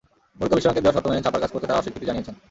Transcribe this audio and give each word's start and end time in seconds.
মূলত 0.37 0.51
বিশ্বব্যাংকের 0.55 0.83
দেওয়া 0.83 0.95
শর্ত 0.95 1.07
মেনে 1.09 1.25
ছাপার 1.25 1.41
কাজ 1.43 1.51
করতে 1.53 1.67
তাঁরা 1.69 1.81
অস্বীকৃতি 1.81 2.09
জানিয়েছেন। 2.09 2.35